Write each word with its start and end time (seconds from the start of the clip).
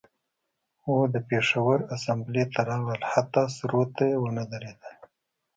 و 0.93 0.95
د 1.13 1.15
پیښور 1.29 1.77
اسامبلۍ 1.95 2.45
ته 2.53 2.59
راغلل 2.69 3.01
حتی 3.11 3.43
سرود 3.57 3.89
ته 3.97 4.03
یې 4.11 4.15
ونه 4.19 4.43
دریدل 4.51 4.95